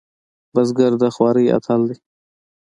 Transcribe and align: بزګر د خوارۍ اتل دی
بزګر 0.53 0.91
د 1.01 1.03
خوارۍ 1.15 1.45
اتل 1.57 1.81
دی 1.89 1.97